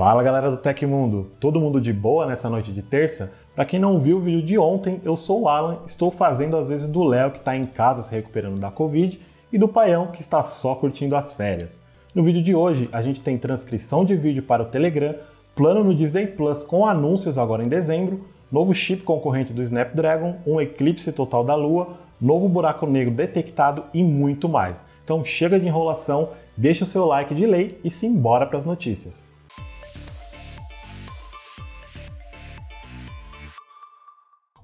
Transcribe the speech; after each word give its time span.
Fala 0.00 0.22
galera 0.22 0.50
do 0.50 0.56
Tecmundo, 0.56 1.30
todo 1.38 1.60
mundo 1.60 1.78
de 1.78 1.92
boa 1.92 2.24
nessa 2.24 2.48
noite 2.48 2.72
de 2.72 2.80
terça? 2.80 3.34
Para 3.54 3.66
quem 3.66 3.78
não 3.78 4.00
viu 4.00 4.16
o 4.16 4.20
vídeo 4.20 4.42
de 4.42 4.56
ontem, 4.56 4.98
eu 5.04 5.14
sou 5.14 5.42
o 5.42 5.46
Alan, 5.46 5.80
estou 5.84 6.10
fazendo 6.10 6.56
às 6.56 6.70
vezes 6.70 6.88
do 6.88 7.04
Léo 7.04 7.32
que 7.32 7.36
está 7.36 7.54
em 7.54 7.66
casa 7.66 8.00
se 8.00 8.14
recuperando 8.14 8.58
da 8.58 8.70
Covid 8.70 9.20
e 9.52 9.58
do 9.58 9.68
Paião 9.68 10.06
que 10.06 10.22
está 10.22 10.42
só 10.42 10.74
curtindo 10.74 11.14
as 11.14 11.34
férias. 11.34 11.78
No 12.14 12.22
vídeo 12.22 12.42
de 12.42 12.54
hoje 12.54 12.88
a 12.90 13.02
gente 13.02 13.20
tem 13.20 13.36
transcrição 13.36 14.02
de 14.02 14.16
vídeo 14.16 14.42
para 14.42 14.62
o 14.62 14.66
Telegram, 14.68 15.16
plano 15.54 15.84
no 15.84 15.94
Disney 15.94 16.28
Plus 16.28 16.64
com 16.64 16.86
anúncios 16.86 17.36
agora 17.36 17.62
em 17.62 17.68
dezembro, 17.68 18.24
novo 18.50 18.72
chip 18.72 19.02
concorrente 19.02 19.52
do 19.52 19.60
Snapdragon, 19.60 20.36
um 20.46 20.58
eclipse 20.62 21.12
total 21.12 21.44
da 21.44 21.54
Lua, 21.54 21.88
novo 22.18 22.48
buraco 22.48 22.86
negro 22.86 23.12
detectado 23.12 23.84
e 23.92 24.02
muito 24.02 24.48
mais. 24.48 24.82
Então 25.04 25.22
chega 25.22 25.60
de 25.60 25.66
enrolação, 25.66 26.30
deixa 26.56 26.84
o 26.84 26.86
seu 26.86 27.04
like 27.04 27.34
de 27.34 27.44
lei 27.44 27.78
e 27.84 27.90
simbora 27.90 28.46
para 28.46 28.56
as 28.56 28.64
notícias. 28.64 29.28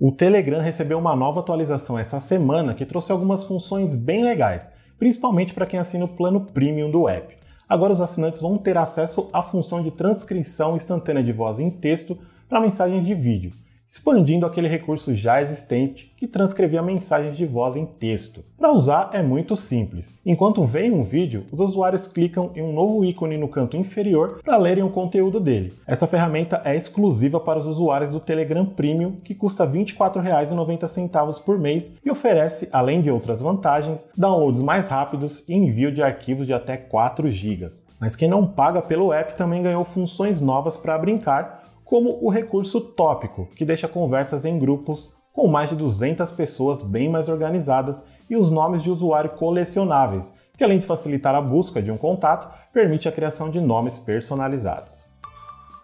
O 0.09 0.13
Telegram 0.13 0.61
recebeu 0.61 1.01
uma 1.01 1.17
nova 1.17 1.41
atualização 1.41 1.99
essa 1.99 2.21
semana 2.21 2.75
que 2.75 2.87
trouxe 2.87 3.11
algumas 3.11 3.43
funções 3.43 3.97
bem 3.97 4.23
legais, 4.23 4.71
principalmente 5.01 5.53
para 5.53 5.67
quem 5.67 5.81
assina 5.81 6.05
o 6.05 6.09
plano 6.09 6.43
premium 6.43 6.89
do 6.89 7.09
app. 7.09 7.37
Agora 7.69 7.93
os 7.93 8.01
assinantes 8.01 8.41
vão 8.41 8.57
ter 8.57 8.79
acesso 8.79 9.29
à 9.33 9.43
função 9.43 9.83
de 9.83 9.91
transcrição 9.91 10.77
instantânea 10.77 11.25
de 11.25 11.33
voz 11.33 11.59
em 11.59 11.69
texto 11.71 12.17
para 12.49 12.61
mensagens 12.61 13.05
de 13.05 13.15
vídeo 13.17 13.51
expandindo 13.89 14.47
aquele 14.47 14.69
recurso 14.69 15.15
já 15.15 15.41
existente 15.41 16.13
que 16.17 16.27
transcrevia 16.27 16.83
mensagens 16.83 17.37
de 17.37 17.47
voz 17.47 17.77
em 17.77 17.85
texto. 17.85 18.45
Para 18.59 18.73
usar 18.73 19.11
é 19.13 19.23
muito 19.23 19.55
simples. 19.55 20.15
Enquanto 20.25 20.65
vem 20.65 20.91
um 20.91 21.03
vídeo, 21.03 21.45
os 21.53 21.61
usuários 21.61 22.09
clicam 22.09 22.51
em 22.55 22.63
um 22.63 22.73
novo 22.73 23.05
ícone 23.05 23.37
no 23.37 23.49
canto 23.49 23.77
inferior 23.77 24.41
para 24.43 24.57
lerem 24.57 24.83
o 24.83 24.91
conteúdo 24.91 25.39
dele. 25.39 25.75
Essa 25.87 26.07
ferramenta 26.07 26.63
é 26.65 26.75
exclusiva 26.75 27.39
para 27.39 27.59
os 27.59 27.67
usuários 27.67 28.11
do 28.11 28.19
Telegram 28.19 28.65
Premium, 28.65 29.13
que 29.23 29.35
custa 29.35 29.65
R$ 29.65 29.85
24,90 29.85 31.43
por 31.45 31.59
mês 31.59 31.93
e 32.05 32.11
oferece, 32.11 32.69
além 32.73 33.03
de 33.03 33.11
outras 33.11 33.43
vantagens, 33.43 34.09
downloads 34.17 34.63
mais 34.63 34.89
rápidos 34.89 35.45
e 35.47 35.55
envio 35.55 35.93
de 35.93 36.03
arquivos 36.03 36.47
de 36.47 36.53
até 36.53 36.77
4 36.77 37.31
GB. 37.31 37.69
Mas 37.99 38.17
quem 38.17 38.29
não 38.29 38.47
paga 38.47 38.83
pelo 38.83 39.13
app 39.13 39.37
também 39.37 39.63
ganhou 39.63 39.85
funções 39.85 40.41
novas 40.41 40.77
para 40.77 40.99
brincar, 40.99 41.56
como 41.87 42.19
o 42.21 42.29
recurso 42.29 42.81
tópico, 42.81 43.47
que 43.57 43.65
deixa 43.65 43.87
conversas 43.87 44.45
em 44.45 44.59
grupos 44.59 45.15
com 45.33 45.47
mais 45.47 45.71
de 45.71 45.77
200 45.77 46.33
pessoas 46.33 46.83
bem 46.83 47.09
mais 47.09 47.29
organizadas 47.29 48.03
e 48.29 48.37
os 48.37 48.51
nomes 48.51 48.83
de 48.83 48.91
usuário 48.91 49.31
colecionáveis, 49.31 50.33
que 50.59 50.65
além 50.65 50.79
de 50.79 50.85
facilitar 50.85 51.33
a 51.35 51.41
busca 51.41 51.81
de 51.81 51.93
um 51.93 51.97
contato, 51.97 52.53
permite 52.73 53.09
a 53.09 53.13
criação 53.13 53.49
de 53.49 53.61
nomes 53.61 54.01
personalizados. 54.01 55.07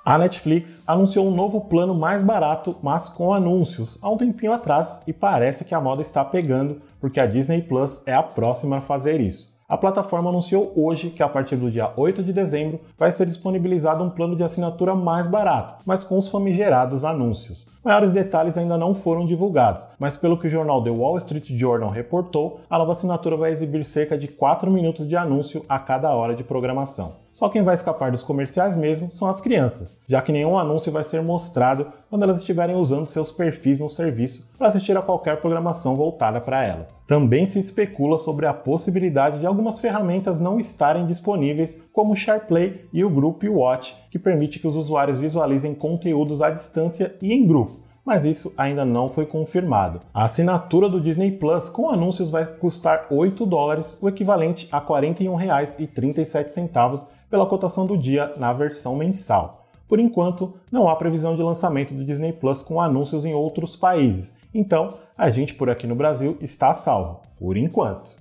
A 0.04 0.18
Netflix 0.18 0.82
anunciou 0.88 1.28
um 1.28 1.34
novo 1.34 1.60
plano 1.60 1.94
mais 1.94 2.20
barato, 2.20 2.76
mas 2.82 3.08
com 3.08 3.32
anúncios, 3.32 4.00
há 4.02 4.10
um 4.10 4.16
tempinho 4.16 4.52
atrás, 4.52 5.02
e 5.06 5.12
parece 5.12 5.64
que 5.64 5.74
a 5.74 5.80
moda 5.80 6.02
está 6.02 6.24
pegando, 6.24 6.80
porque 7.00 7.20
a 7.20 7.26
Disney 7.26 7.62
Plus 7.62 8.02
é 8.06 8.12
a 8.12 8.24
próxima 8.24 8.78
a 8.78 8.80
fazer 8.80 9.20
isso. 9.20 9.51
A 9.72 9.78
plataforma 9.78 10.28
anunciou 10.28 10.70
hoje 10.76 11.08
que 11.08 11.22
a 11.22 11.28
partir 11.30 11.56
do 11.56 11.70
dia 11.70 11.90
8 11.96 12.22
de 12.22 12.30
dezembro 12.30 12.78
vai 12.98 13.10
ser 13.10 13.24
disponibilizado 13.24 14.04
um 14.04 14.10
plano 14.10 14.36
de 14.36 14.44
assinatura 14.44 14.94
mais 14.94 15.26
barato, 15.26 15.82
mas 15.86 16.04
com 16.04 16.18
os 16.18 16.28
famigerados 16.28 17.06
anúncios. 17.06 17.66
Maiores 17.82 18.12
detalhes 18.12 18.58
ainda 18.58 18.76
não 18.76 18.94
foram 18.94 19.24
divulgados, 19.24 19.88
mas 19.98 20.14
pelo 20.14 20.36
que 20.36 20.46
o 20.46 20.50
jornal 20.50 20.82
The 20.82 20.90
Wall 20.90 21.16
Street 21.16 21.52
Journal 21.52 21.88
reportou, 21.88 22.60
a 22.68 22.76
nova 22.76 22.92
assinatura 22.92 23.34
vai 23.34 23.50
exibir 23.50 23.82
cerca 23.82 24.18
de 24.18 24.28
4 24.28 24.70
minutos 24.70 25.08
de 25.08 25.16
anúncio 25.16 25.64
a 25.66 25.78
cada 25.78 26.14
hora 26.14 26.34
de 26.34 26.44
programação. 26.44 27.22
Só 27.32 27.48
quem 27.48 27.62
vai 27.62 27.72
escapar 27.72 28.10
dos 28.10 28.22
comerciais 28.22 28.76
mesmo 28.76 29.10
são 29.10 29.26
as 29.26 29.40
crianças, 29.40 29.98
já 30.06 30.20
que 30.20 30.30
nenhum 30.30 30.58
anúncio 30.58 30.92
vai 30.92 31.02
ser 31.02 31.22
mostrado 31.22 31.90
quando 32.10 32.24
elas 32.24 32.38
estiverem 32.38 32.76
usando 32.76 33.06
seus 33.06 33.32
perfis 33.32 33.80
no 33.80 33.88
serviço 33.88 34.46
para 34.58 34.68
assistir 34.68 34.94
a 34.98 35.02
qualquer 35.02 35.40
programação 35.40 35.96
voltada 35.96 36.42
para 36.42 36.62
elas. 36.62 37.02
Também 37.06 37.46
se 37.46 37.58
especula 37.58 38.18
sobre 38.18 38.44
a 38.44 38.52
possibilidade 38.52 39.38
de 39.38 39.46
algumas 39.46 39.80
ferramentas 39.80 40.38
não 40.38 40.60
estarem 40.60 41.06
disponíveis, 41.06 41.80
como 41.90 42.12
o 42.12 42.16
SharePlay 42.16 42.84
e 42.92 43.02
o 43.02 43.08
Group 43.08 43.42
Watch, 43.44 43.96
que 44.10 44.18
permite 44.18 44.58
que 44.58 44.68
os 44.68 44.76
usuários 44.76 45.18
visualizem 45.18 45.74
conteúdos 45.74 46.42
à 46.42 46.50
distância 46.50 47.16
e 47.22 47.32
em 47.32 47.46
grupo 47.46 47.80
mas 48.04 48.24
isso 48.24 48.52
ainda 48.56 48.84
não 48.84 49.08
foi 49.08 49.26
confirmado. 49.26 50.00
A 50.12 50.24
assinatura 50.24 50.88
do 50.88 51.00
Disney 51.00 51.30
Plus 51.32 51.68
com 51.68 51.88
anúncios 51.88 52.30
vai 52.30 52.44
custar 52.44 53.06
8 53.10 53.46
dólares, 53.46 53.96
o 54.00 54.08
equivalente 54.08 54.68
a 54.72 54.78
R$ 54.78 54.86
41,37 54.86 57.06
pela 57.30 57.46
cotação 57.46 57.86
do 57.86 57.96
dia 57.96 58.32
na 58.36 58.52
versão 58.52 58.96
mensal. 58.96 59.66
Por 59.88 60.00
enquanto, 60.00 60.54
não 60.70 60.88
há 60.88 60.96
previsão 60.96 61.36
de 61.36 61.42
lançamento 61.42 61.94
do 61.94 62.04
Disney 62.04 62.32
Plus 62.32 62.62
com 62.62 62.80
anúncios 62.80 63.24
em 63.24 63.34
outros 63.34 63.76
países, 63.76 64.32
então 64.54 64.94
a 65.16 65.30
gente 65.30 65.54
por 65.54 65.70
aqui 65.70 65.86
no 65.86 65.94
Brasil 65.94 66.36
está 66.40 66.74
salvo, 66.74 67.20
por 67.38 67.56
enquanto. 67.56 68.20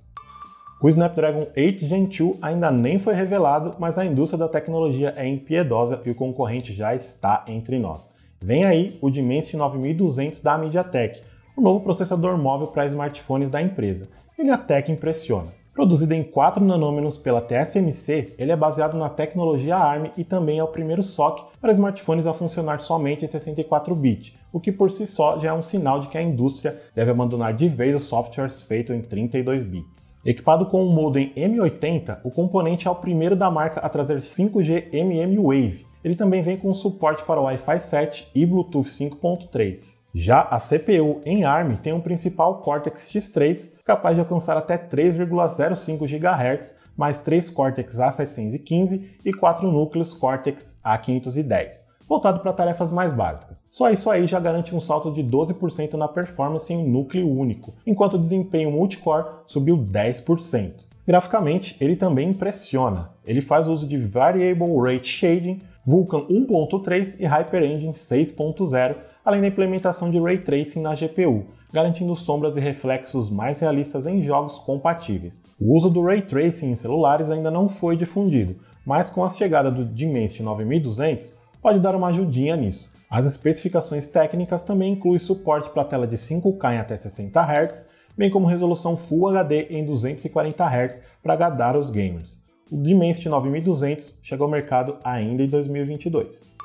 O 0.82 0.88
Snapdragon 0.88 1.46
8 1.56 1.86
Gen 1.86 2.06
2 2.06 2.38
ainda 2.42 2.70
nem 2.70 2.98
foi 2.98 3.14
revelado, 3.14 3.74
mas 3.78 3.98
a 3.98 4.04
indústria 4.04 4.38
da 4.38 4.48
tecnologia 4.48 5.14
é 5.16 5.26
impiedosa 5.26 6.02
e 6.04 6.10
o 6.10 6.14
concorrente 6.14 6.72
já 6.72 6.94
está 6.94 7.44
entre 7.46 7.78
nós. 7.78 8.10
Vem 8.42 8.64
aí 8.64 8.98
o 9.00 9.08
Dimensity 9.08 9.56
9200 9.56 10.40
da 10.40 10.58
MediaTek, 10.58 11.22
o 11.56 11.60
novo 11.60 11.80
processador 11.80 12.36
móvel 12.36 12.66
para 12.66 12.84
smartphones 12.86 13.48
da 13.48 13.62
empresa. 13.62 14.08
Ele 14.36 14.50
até 14.50 14.82
que 14.82 14.90
impressiona. 14.90 15.46
Produzido 15.72 16.12
em 16.12 16.22
4 16.22 16.62
nanômetros 16.62 17.16
pela 17.16 17.40
TSMC, 17.40 18.34
ele 18.36 18.52
é 18.52 18.56
baseado 18.56 18.98
na 18.98 19.08
tecnologia 19.08 19.76
ARM 19.76 20.10
e 20.18 20.24
também 20.24 20.58
é 20.58 20.64
o 20.64 20.68
primeiro 20.68 21.02
SoC 21.02 21.44
para 21.60 21.72
smartphones 21.72 22.26
a 22.26 22.34
funcionar 22.34 22.80
somente 22.82 23.24
em 23.24 23.28
64 23.28 23.94
bits, 23.94 24.34
o 24.52 24.60
que 24.60 24.70
por 24.70 24.90
si 24.90 25.06
só 25.06 25.38
já 25.38 25.48
é 25.48 25.52
um 25.52 25.62
sinal 25.62 26.00
de 26.00 26.08
que 26.08 26.18
a 26.18 26.22
indústria 26.22 26.78
deve 26.94 27.10
abandonar 27.10 27.54
de 27.54 27.68
vez 27.68 27.94
os 27.94 28.02
softwares 28.02 28.60
feitos 28.60 28.94
em 28.94 29.00
32 29.00 29.62
bits. 29.62 30.20
Equipado 30.26 30.66
com 30.66 30.84
um 30.84 30.92
modem 30.92 31.32
M80, 31.34 32.18
o 32.22 32.30
componente 32.30 32.86
é 32.86 32.90
o 32.90 32.96
primeiro 32.96 33.34
da 33.34 33.50
marca 33.50 33.80
a 33.80 33.88
trazer 33.88 34.18
5G 34.18 34.92
MM 34.92 35.38
Wave. 35.38 35.91
Ele 36.04 36.14
também 36.14 36.42
vem 36.42 36.56
com 36.56 36.72
suporte 36.74 37.24
para 37.24 37.40
Wi-Fi 37.40 37.78
7 37.78 38.28
e 38.34 38.44
Bluetooth 38.44 38.88
5.3. 38.88 40.02
Já 40.14 40.42
a 40.42 40.58
CPU 40.58 41.22
em 41.24 41.44
ARM 41.44 41.76
tem 41.76 41.92
um 41.94 42.00
principal 42.00 42.60
Cortex 42.60 43.10
X3 43.10 43.70
capaz 43.82 44.14
de 44.14 44.20
alcançar 44.20 44.58
até 44.58 44.76
3,05 44.76 46.06
GHz, 46.06 46.76
mais 46.94 47.22
3 47.22 47.48
Cortex 47.48 47.96
A715 47.96 49.04
e 49.24 49.32
4 49.32 49.70
núcleos 49.70 50.12
Cortex 50.12 50.82
A510, 50.84 51.82
voltado 52.06 52.40
para 52.40 52.52
tarefas 52.52 52.90
mais 52.90 53.10
básicas. 53.10 53.64
Só 53.70 53.88
isso 53.90 54.10
aí 54.10 54.26
já 54.26 54.38
garante 54.38 54.74
um 54.74 54.80
salto 54.80 55.10
de 55.10 55.24
12% 55.24 55.94
na 55.94 56.08
performance 56.08 56.70
em 56.70 56.76
um 56.76 56.86
núcleo 56.86 57.30
único, 57.30 57.72
enquanto 57.86 58.14
o 58.14 58.20
desempenho 58.20 58.70
multicore 58.70 59.24
subiu 59.46 59.78
10%. 59.78 60.92
Graficamente, 61.06 61.76
ele 61.80 61.96
também 61.96 62.28
impressiona. 62.28 63.10
Ele 63.24 63.40
faz 63.40 63.66
uso 63.66 63.86
de 63.86 63.96
Variable 63.96 64.76
Rate 64.78 65.08
Shading, 65.08 65.60
Vulkan 65.84 66.26
1.3 66.28 67.20
e 67.20 67.26
HyperEngine 67.26 67.92
6.0 67.92 68.96
além 69.24 69.40
da 69.40 69.46
implementação 69.46 70.10
de 70.10 70.18
Ray 70.18 70.38
Tracing 70.38 70.80
na 70.80 70.94
GPU, 70.94 71.44
garantindo 71.72 72.14
sombras 72.14 72.56
e 72.56 72.60
reflexos 72.60 73.30
mais 73.30 73.60
realistas 73.60 74.06
em 74.06 74.22
jogos 74.22 74.58
compatíveis. 74.58 75.38
O 75.60 75.76
uso 75.76 75.88
do 75.88 76.02
Ray 76.02 76.22
Tracing 76.22 76.72
em 76.72 76.76
celulares 76.76 77.30
ainda 77.30 77.50
não 77.50 77.68
foi 77.68 77.96
difundido, 77.96 78.56
mas 78.84 79.08
com 79.08 79.24
a 79.24 79.30
chegada 79.30 79.70
do 79.70 79.84
Dimensity 79.84 80.42
9200 80.42 81.34
pode 81.60 81.78
dar 81.78 81.94
uma 81.94 82.08
ajudinha 82.08 82.56
nisso. 82.56 82.90
As 83.08 83.24
especificações 83.24 84.08
técnicas 84.08 84.62
também 84.62 84.94
incluem 84.94 85.18
suporte 85.18 85.70
para 85.70 85.84
tela 85.84 86.06
de 86.06 86.16
5K 86.16 86.74
em 86.74 86.78
até 86.78 86.96
60 86.96 87.40
Hz, 87.40 87.90
bem 88.16 88.28
como 88.28 88.46
resolução 88.46 88.96
Full 88.96 89.28
HD 89.28 89.66
em 89.70 89.84
240 89.84 90.64
Hz 90.64 91.02
para 91.22 91.34
agradar 91.34 91.76
os 91.76 91.90
gamers. 91.90 92.41
O 92.72 92.82
Dimensity 92.82 93.28
9200 93.28 94.18
chega 94.22 94.42
ao 94.42 94.48
mercado 94.48 94.96
ainda 95.04 95.42
em 95.42 95.46
2022. 95.46 96.56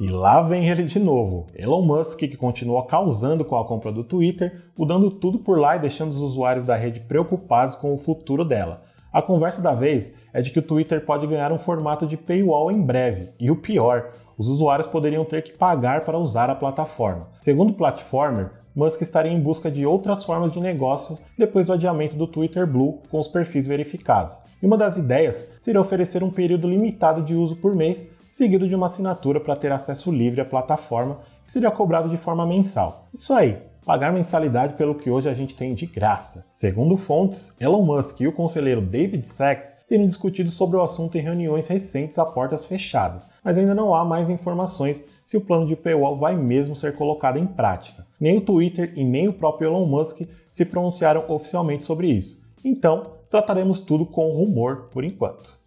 E 0.00 0.08
lá 0.08 0.40
vem 0.40 0.70
ele 0.70 0.84
de 0.84 0.98
novo, 0.98 1.48
Elon 1.54 1.82
Musk, 1.82 2.20
que 2.20 2.34
continua 2.34 2.86
causando 2.86 3.44
com 3.44 3.54
a 3.58 3.64
compra 3.66 3.92
do 3.92 4.02
Twitter, 4.02 4.62
mudando 4.76 5.10
tudo 5.10 5.38
por 5.38 5.60
lá 5.60 5.76
e 5.76 5.80
deixando 5.80 6.12
os 6.12 6.22
usuários 6.22 6.64
da 6.64 6.74
rede 6.76 7.00
preocupados 7.00 7.74
com 7.74 7.92
o 7.92 7.98
futuro 7.98 8.42
dela. 8.42 8.84
A 9.14 9.22
conversa 9.22 9.62
da 9.62 9.72
vez 9.72 10.12
é 10.32 10.42
de 10.42 10.50
que 10.50 10.58
o 10.58 10.62
Twitter 10.62 11.06
pode 11.06 11.24
ganhar 11.28 11.52
um 11.52 11.58
formato 11.58 12.04
de 12.04 12.16
paywall 12.16 12.68
em 12.68 12.82
breve, 12.82 13.30
e 13.38 13.48
o 13.48 13.54
pior, 13.54 14.10
os 14.36 14.48
usuários 14.48 14.88
poderiam 14.88 15.24
ter 15.24 15.40
que 15.40 15.52
pagar 15.52 16.00
para 16.00 16.18
usar 16.18 16.50
a 16.50 16.54
plataforma. 16.56 17.28
Segundo 17.40 17.70
o 17.70 17.74
Platformer, 17.74 18.50
Musk 18.74 19.02
estaria 19.02 19.30
em 19.30 19.40
busca 19.40 19.70
de 19.70 19.86
outras 19.86 20.24
formas 20.24 20.50
de 20.50 20.58
negócios 20.58 21.22
depois 21.38 21.64
do 21.64 21.74
adiamento 21.74 22.16
do 22.16 22.26
Twitter 22.26 22.66
Blue 22.66 23.02
com 23.08 23.20
os 23.20 23.28
perfis 23.28 23.68
verificados. 23.68 24.42
E 24.60 24.66
uma 24.66 24.76
das 24.76 24.96
ideias 24.96 25.48
seria 25.60 25.80
oferecer 25.80 26.24
um 26.24 26.30
período 26.30 26.68
limitado 26.68 27.22
de 27.22 27.36
uso 27.36 27.54
por 27.54 27.72
mês 27.72 28.10
seguido 28.32 28.66
de 28.66 28.74
uma 28.74 28.86
assinatura 28.86 29.38
para 29.38 29.54
ter 29.54 29.70
acesso 29.70 30.10
livre 30.10 30.40
à 30.40 30.44
plataforma, 30.44 31.20
que 31.44 31.52
seria 31.52 31.70
cobrado 31.70 32.08
de 32.08 32.16
forma 32.16 32.44
mensal. 32.44 33.06
Isso 33.14 33.32
aí, 33.32 33.58
pagar 33.84 34.12
mensalidade 34.12 34.74
pelo 34.74 34.94
que 34.94 35.10
hoje 35.10 35.28
a 35.28 35.34
gente 35.34 35.54
tem 35.54 35.74
de 35.74 35.86
graça. 35.86 36.46
Segundo 36.54 36.96
fontes, 36.96 37.54
Elon 37.60 37.82
Musk 37.82 38.20
e 38.20 38.26
o 38.26 38.32
conselheiro 38.32 38.80
David 38.80 39.28
Sachs 39.28 39.76
têm 39.88 40.06
discutido 40.06 40.50
sobre 40.50 40.76
o 40.76 40.82
assunto 40.82 41.18
em 41.18 41.20
reuniões 41.20 41.66
recentes 41.66 42.18
a 42.18 42.24
portas 42.24 42.64
fechadas, 42.64 43.28
mas 43.44 43.58
ainda 43.58 43.74
não 43.74 43.94
há 43.94 44.04
mais 44.04 44.30
informações 44.30 45.02
se 45.26 45.36
o 45.36 45.40
plano 45.40 45.66
de 45.66 45.76
paywall 45.76 46.16
vai 46.16 46.36
mesmo 46.36 46.74
ser 46.74 46.94
colocado 46.94 47.38
em 47.38 47.46
prática. 47.46 48.06
Nem 48.18 48.38
o 48.38 48.40
Twitter 48.40 48.92
e 48.96 49.04
nem 49.04 49.28
o 49.28 49.32
próprio 49.32 49.68
Elon 49.68 49.86
Musk 49.86 50.22
se 50.52 50.64
pronunciaram 50.64 51.24
oficialmente 51.28 51.84
sobre 51.84 52.08
isso. 52.08 52.42
Então, 52.64 53.14
trataremos 53.28 53.80
tudo 53.80 54.06
com 54.06 54.32
rumor 54.32 54.88
por 54.90 55.04
enquanto. 55.04 55.63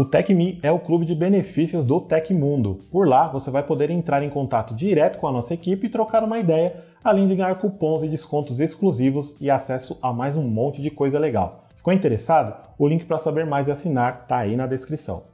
O 0.00 0.04
TecMe 0.06 0.58
é 0.62 0.72
o 0.72 0.78
clube 0.78 1.04
de 1.04 1.14
benefícios 1.14 1.84
do 1.84 2.00
Tecmundo. 2.00 2.78
Por 2.90 3.06
lá, 3.06 3.28
você 3.28 3.50
vai 3.50 3.62
poder 3.62 3.90
entrar 3.90 4.22
em 4.22 4.30
contato 4.30 4.74
direto 4.74 5.18
com 5.18 5.28
a 5.28 5.30
nossa 5.30 5.52
equipe 5.52 5.86
e 5.86 5.90
trocar 5.90 6.24
uma 6.24 6.38
ideia, 6.38 6.82
além 7.04 7.28
de 7.28 7.36
ganhar 7.36 7.54
cupons 7.56 8.02
e 8.02 8.08
descontos 8.08 8.60
exclusivos 8.60 9.36
e 9.38 9.50
acesso 9.50 9.98
a 10.00 10.10
mais 10.10 10.36
um 10.36 10.42
monte 10.42 10.80
de 10.80 10.90
coisa 10.90 11.18
legal. 11.18 11.66
Ficou 11.76 11.92
interessado? 11.92 12.54
O 12.78 12.88
link 12.88 13.04
para 13.04 13.18
saber 13.18 13.44
mais 13.44 13.68
e 13.68 13.72
assinar 13.72 14.20
está 14.22 14.38
aí 14.38 14.56
na 14.56 14.66
descrição. 14.66 15.24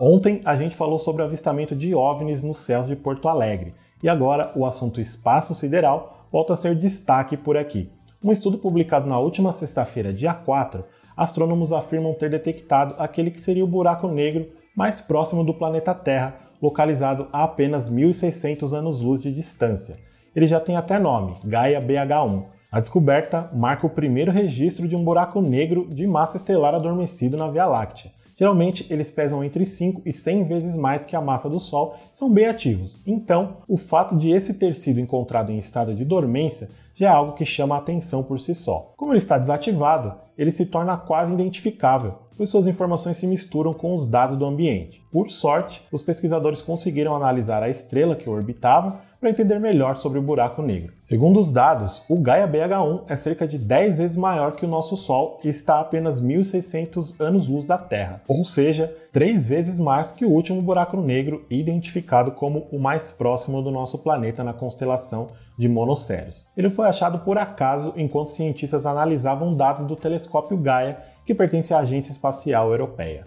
Ontem 0.00 0.40
a 0.44 0.56
gente 0.56 0.74
falou 0.74 0.98
sobre 0.98 1.22
o 1.22 1.24
avistamento 1.24 1.76
de 1.76 1.94
OVNIs 1.94 2.42
nos 2.42 2.56
céus 2.56 2.88
de 2.88 2.96
Porto 2.96 3.28
Alegre, 3.28 3.72
e 4.02 4.08
agora 4.08 4.50
o 4.56 4.66
assunto 4.66 5.00
espaço 5.00 5.54
sideral 5.54 6.26
volta 6.32 6.54
a 6.54 6.56
ser 6.56 6.74
destaque 6.74 7.36
por 7.36 7.56
aqui. 7.56 7.88
Um 8.24 8.32
estudo 8.32 8.58
publicado 8.58 9.08
na 9.08 9.20
última 9.20 9.52
sexta-feira, 9.52 10.12
dia 10.12 10.34
4, 10.34 10.84
astrônomos 11.16 11.72
afirmam 11.72 12.12
ter 12.12 12.30
detectado 12.30 12.94
aquele 12.98 13.30
que 13.30 13.40
seria 13.40 13.64
o 13.64 13.68
buraco 13.68 14.08
negro 14.08 14.48
mais 14.76 15.00
próximo 15.00 15.42
do 15.42 15.54
planeta 15.54 15.94
Terra, 15.94 16.36
localizado 16.60 17.28
a 17.32 17.44
apenas 17.44 17.90
1.600 17.90 18.72
anos-luz 18.72 19.20
de 19.20 19.32
distância. 19.32 19.96
Ele 20.34 20.46
já 20.46 20.60
tem 20.60 20.76
até 20.76 20.98
nome, 20.98 21.34
Gaia 21.44 21.80
BH1. 21.80 22.44
A 22.70 22.80
descoberta 22.80 23.48
marca 23.54 23.86
o 23.86 23.90
primeiro 23.90 24.30
registro 24.30 24.86
de 24.86 24.94
um 24.94 25.02
buraco 25.02 25.40
negro 25.40 25.88
de 25.88 26.06
massa 26.06 26.36
estelar 26.36 26.74
adormecido 26.74 27.36
na 27.36 27.48
Via 27.48 27.64
Láctea. 27.64 28.10
Geralmente, 28.38 28.86
eles 28.90 29.10
pesam 29.10 29.42
entre 29.42 29.64
5 29.64 30.02
e 30.04 30.12
100 30.12 30.44
vezes 30.44 30.76
mais 30.76 31.06
que 31.06 31.16
a 31.16 31.22
massa 31.22 31.48
do 31.48 31.58
Sol 31.58 31.96
são 32.12 32.30
bem 32.30 32.46
ativos. 32.46 33.02
Então, 33.06 33.56
o 33.66 33.78
fato 33.78 34.14
de 34.14 34.30
esse 34.30 34.54
ter 34.54 34.74
sido 34.74 35.00
encontrado 35.00 35.50
em 35.50 35.56
estado 35.56 35.94
de 35.94 36.04
dormência 36.04 36.68
já 36.94 37.06
é 37.06 37.10
algo 37.10 37.32
que 37.32 37.46
chama 37.46 37.74
a 37.74 37.78
atenção 37.78 38.22
por 38.22 38.38
si 38.38 38.54
só. 38.54 38.92
Como 38.96 39.12
ele 39.12 39.18
está 39.18 39.38
desativado, 39.38 40.14
ele 40.36 40.50
se 40.50 40.66
torna 40.66 40.96
quase 40.98 41.32
identificável, 41.32 42.14
pois 42.36 42.50
suas 42.50 42.66
informações 42.66 43.16
se 43.16 43.26
misturam 43.26 43.72
com 43.72 43.94
os 43.94 44.06
dados 44.06 44.36
do 44.36 44.44
ambiente. 44.44 45.02
Por 45.10 45.30
sorte, 45.30 45.82
os 45.90 46.02
pesquisadores 46.02 46.60
conseguiram 46.60 47.16
analisar 47.16 47.62
a 47.62 47.70
estrela 47.70 48.16
que 48.16 48.28
o 48.28 48.32
orbitava 48.32 49.00
para 49.26 49.32
entender 49.32 49.58
melhor 49.58 49.96
sobre 49.96 50.20
o 50.20 50.22
buraco 50.22 50.62
negro. 50.62 50.92
Segundo 51.04 51.40
os 51.40 51.50
dados, 51.50 52.00
o 52.08 52.20
Gaia 52.20 52.46
BH1 52.46 53.02
é 53.08 53.16
cerca 53.16 53.44
de 53.44 53.58
10 53.58 53.98
vezes 53.98 54.16
maior 54.16 54.54
que 54.54 54.64
o 54.64 54.68
nosso 54.68 54.96
Sol 54.96 55.40
e 55.42 55.48
está 55.48 55.78
a 55.78 55.80
apenas 55.80 56.22
1.600 56.22 57.20
anos-luz 57.20 57.64
da 57.64 57.76
Terra, 57.76 58.22
ou 58.28 58.44
seja, 58.44 58.94
três 59.10 59.48
vezes 59.48 59.80
mais 59.80 60.12
que 60.12 60.24
o 60.24 60.30
último 60.30 60.62
buraco 60.62 60.96
negro 60.96 61.44
identificado 61.50 62.30
como 62.30 62.68
o 62.70 62.78
mais 62.78 63.10
próximo 63.10 63.60
do 63.60 63.72
nosso 63.72 63.98
planeta 63.98 64.44
na 64.44 64.52
constelação 64.52 65.30
de 65.58 65.68
Monoceros. 65.68 66.46
Ele 66.56 66.70
foi 66.70 66.86
achado 66.86 67.18
por 67.18 67.36
acaso 67.36 67.94
enquanto 67.96 68.28
cientistas 68.28 68.86
analisavam 68.86 69.56
dados 69.56 69.82
do 69.82 69.96
telescópio 69.96 70.56
Gaia, 70.56 70.98
que 71.24 71.34
pertence 71.34 71.74
à 71.74 71.80
Agência 71.80 72.12
Espacial 72.12 72.70
Europeia. 72.70 73.24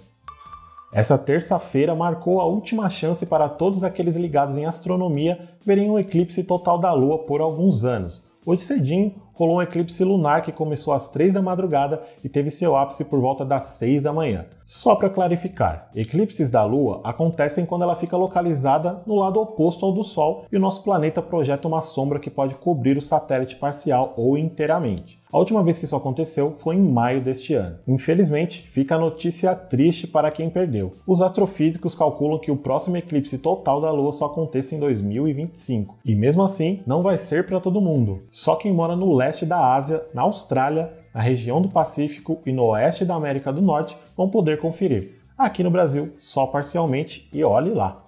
Essa 0.91 1.19
terça-feira 1.19 1.93
marcou 1.93 2.41
a 2.41 2.45
última 2.45 2.89
chance 2.89 3.23
para 3.23 3.47
todos 3.47 3.83
aqueles 3.83 4.15
ligados 4.15 4.57
em 4.57 4.65
astronomia 4.65 5.49
verem 5.63 5.89
um 5.89 5.99
eclipse 5.99 6.43
total 6.43 6.79
da 6.79 6.91
Lua 6.91 7.19
por 7.19 7.41
alguns 7.41 7.85
anos. 7.85 8.27
Hoje 8.43 8.63
cedinho, 8.63 9.13
rolou 9.39 9.59
um 9.59 9.61
eclipse 9.61 10.03
lunar 10.03 10.41
que 10.41 10.51
começou 10.51 10.93
às 10.93 11.07
3 11.07 11.31
da 11.33 11.41
madrugada 11.41 12.03
e 12.21 12.27
teve 12.27 12.49
seu 12.49 12.75
ápice 12.75 13.05
por 13.05 13.21
volta 13.21 13.45
das 13.45 13.63
6 13.63 14.03
da 14.03 14.11
manhã. 14.11 14.45
Só 14.65 14.95
para 14.95 15.09
clarificar, 15.09 15.89
eclipses 15.95 16.51
da 16.51 16.63
Lua 16.63 16.99
acontecem 17.03 17.65
quando 17.65 17.83
ela 17.83 17.95
fica 17.95 18.17
localizada 18.17 19.01
no 19.07 19.15
lado 19.15 19.39
oposto 19.39 19.83
ao 19.85 19.93
do 19.93 20.03
Sol 20.03 20.45
e 20.51 20.57
o 20.57 20.59
nosso 20.59 20.83
planeta 20.83 21.21
projeta 21.21 21.67
uma 21.67 21.81
sombra 21.81 22.19
que 22.19 22.29
pode 22.29 22.53
cobrir 22.55 22.97
o 22.97 23.01
satélite 23.01 23.55
parcial 23.55 24.13
ou 24.15 24.37
inteiramente. 24.37 25.19
A 25.31 25.37
última 25.37 25.63
vez 25.63 25.77
que 25.77 25.85
isso 25.85 25.95
aconteceu 25.95 26.55
foi 26.57 26.75
em 26.75 26.79
maio 26.79 27.21
deste 27.21 27.53
ano. 27.53 27.77
Infelizmente, 27.87 28.67
fica 28.69 28.95
a 28.95 28.99
notícia 28.99 29.53
triste 29.53 30.07
para 30.07 30.31
quem 30.31 30.49
perdeu. 30.49 30.91
Os 31.05 31.21
astrofísicos 31.21 31.93
calculam 31.93 32.39
que 32.39 32.49
o 32.49 32.57
próximo 32.57 32.97
eclipse 32.97 33.37
total 33.37 33.79
da 33.79 33.91
Lua 33.91 34.11
só 34.11 34.25
aconteça 34.25 34.73
em 34.73 34.79
2025. 34.79 35.99
E 36.03 36.15
mesmo 36.15 36.41
assim, 36.41 36.81
não 36.85 37.03
vai 37.03 37.15
ser 37.17 37.45
para 37.45 37.59
todo 37.59 37.79
mundo. 37.79 38.23
Só 38.31 38.55
quem 38.55 38.73
mora 38.73 38.95
no 38.95 39.15
leste 39.15 39.28
leste 39.29 39.45
da 39.45 39.75
Ásia, 39.75 40.03
na 40.11 40.23
Austrália, 40.23 40.91
na 41.13 41.21
região 41.21 41.61
do 41.61 41.69
Pacífico 41.69 42.41
e 42.45 42.51
no 42.51 42.63
oeste 42.65 43.05
da 43.05 43.13
América 43.13 43.53
do 43.53 43.61
Norte 43.61 43.95
vão 44.17 44.27
poder 44.27 44.57
conferir. 44.57 45.19
Aqui 45.37 45.63
no 45.63 45.69
Brasil, 45.69 46.13
só 46.17 46.47
parcialmente 46.47 47.29
e 47.31 47.43
olhe 47.43 47.69
lá. 47.69 48.03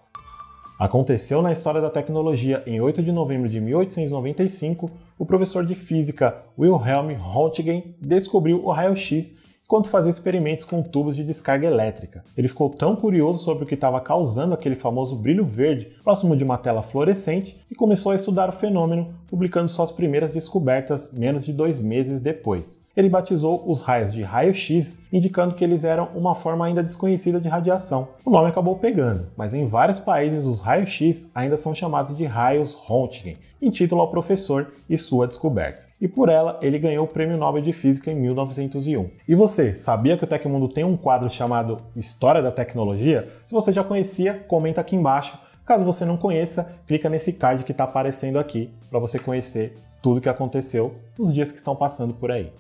Aconteceu 0.80 1.44
na 1.44 1.52
história 1.52 1.80
da 1.80 1.92
tecnologia 1.92 2.64
em 2.66 2.82
8 2.82 3.04
de 3.04 3.12
novembro 3.12 3.48
de 3.48 3.62
1895, 3.62 4.90
o 5.20 5.24
professor 5.24 5.64
de 5.64 5.76
física 5.76 6.38
Wilhelm 6.58 7.16
Röntgen 7.16 7.96
descobriu 8.02 8.66
o 8.66 8.72
raio-x 8.72 9.36
enquanto 9.72 9.88
fazia 9.88 10.10
experimentos 10.10 10.66
com 10.66 10.84
tubos 10.84 11.16
de 11.16 11.24
descarga 11.24 11.66
elétrica. 11.66 12.26
Ele 12.36 12.50
ficou 12.50 12.70
tão 12.70 12.94
curioso 12.94 13.40
sobre 13.40 13.64
o 13.64 13.66
que 13.66 13.76
estava 13.76 14.02
causando 14.02 14.54
aquele 14.54 14.76
famoso 14.76 15.16
brilho 15.16 15.46
verde 15.46 15.94
próximo 16.04 16.36
de 16.36 16.44
uma 16.44 16.58
tela 16.58 16.82
fluorescente 16.82 17.58
e 17.72 17.74
começou 17.74 18.12
a 18.12 18.16
estudar 18.16 18.50
o 18.50 18.52
fenômeno, 18.52 19.16
publicando 19.28 19.72
suas 19.72 19.90
primeiras 19.90 20.34
descobertas 20.34 21.14
menos 21.14 21.46
de 21.46 21.54
dois 21.54 21.82
meses 21.82 22.20
depois. 22.20 22.82
Ele 22.98 23.08
batizou 23.08 23.64
os 23.66 23.80
raios 23.80 24.12
de 24.12 24.22
raio-x, 24.22 25.00
indicando 25.10 25.56
que 25.56 25.64
eles 25.64 25.86
eram 25.86 26.10
uma 26.14 26.36
forma 26.36 26.66
ainda 26.66 26.84
desconhecida 26.84 27.40
de 27.40 27.48
radiação. 27.48 28.10
O 28.26 28.30
nome 28.30 28.50
acabou 28.50 28.76
pegando, 28.76 29.28
mas 29.38 29.54
em 29.54 29.66
vários 29.66 30.02
países 30.02 30.46
os 30.46 30.60
raios-x 30.60 31.32
ainda 31.34 31.56
são 31.56 31.74
chamados 31.74 32.14
de 32.14 32.26
raios 32.26 32.74
Röntgen, 32.74 33.38
em 33.62 33.70
título 33.70 34.02
ao 34.02 34.12
professor 34.12 34.74
e 34.90 34.98
sua 34.98 35.28
descoberta 35.28 35.91
e 36.02 36.08
por 36.08 36.28
ela 36.28 36.58
ele 36.62 36.80
ganhou 36.80 37.06
o 37.06 37.08
Prêmio 37.08 37.38
Nobel 37.38 37.62
de 37.62 37.72
Física 37.72 38.12
em 38.12 38.16
1901. 38.16 39.12
E 39.28 39.36
você, 39.36 39.76
sabia 39.76 40.18
que 40.18 40.24
o 40.24 40.28
Tecmundo 40.28 40.68
tem 40.68 40.84
um 40.84 40.98
quadro 40.98 41.30
chamado 41.30 41.80
História 41.96 42.42
da 42.42 42.52
Tecnologia? 42.52 43.32
Se 43.46 43.54
você 43.54 43.72
já 43.72 43.84
conhecia, 43.84 44.34
comenta 44.48 44.82
aqui 44.82 44.96
embaixo. 44.96 45.38
Caso 45.64 45.86
você 45.86 46.04
não 46.04 46.18
conheça, 46.18 46.76
clica 46.88 47.08
nesse 47.08 47.32
card 47.32 47.64
que 47.64 47.72
está 47.72 47.84
aparecendo 47.84 48.40
aqui 48.40 48.72
para 48.90 49.00
você 49.00 49.20
conhecer 49.20 49.76
tudo 50.02 50.18
o 50.18 50.22
que 50.22 50.28
aconteceu 50.28 50.96
nos 51.18 51.32
dias 51.32 51.52
que 51.52 51.60
estão 51.60 51.76
passando 51.76 52.14
por 52.14 52.32
aí. 52.32 52.52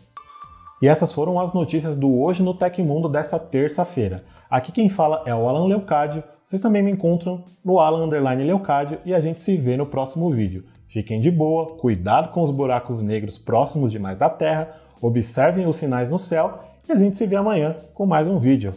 E 0.81 0.87
essas 0.87 1.11
foram 1.11 1.39
as 1.39 1.51
notícias 1.51 1.95
do 1.95 2.19
Hoje 2.19 2.41
no 2.41 2.53
Tecmundo 2.53 3.09
dessa 3.09 3.39
terça-feira. 3.39 4.23
Aqui 4.49 4.71
quem 4.71 4.89
fala 4.89 5.23
é 5.25 5.33
o 5.33 5.47
Alan 5.47 5.65
Leocádio. 5.65 6.23
Vocês 6.43 6.61
também 6.61 6.81
me 6.81 6.91
encontram 6.91 7.43
no 7.63 7.79
Alan 7.79 8.05
Underline 8.05 8.43
Leocádio 8.43 8.99
e 9.05 9.13
a 9.13 9.21
gente 9.21 9.41
se 9.41 9.55
vê 9.57 9.77
no 9.77 9.85
próximo 9.85 10.29
vídeo. 10.29 10.65
Fiquem 10.91 11.21
de 11.21 11.31
boa, 11.31 11.77
cuidado 11.77 12.31
com 12.31 12.41
os 12.41 12.51
buracos 12.51 13.01
negros 13.01 13.37
próximos 13.37 13.93
demais 13.93 14.17
da 14.17 14.29
Terra, 14.29 14.75
observem 15.01 15.65
os 15.65 15.77
sinais 15.77 16.09
no 16.09 16.19
céu 16.19 16.59
e 16.85 16.91
a 16.91 16.95
gente 16.97 17.15
se 17.15 17.25
vê 17.25 17.37
amanhã 17.37 17.77
com 17.93 18.05
mais 18.05 18.27
um 18.27 18.37
vídeo. 18.37 18.73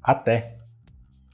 Até! 0.00 0.55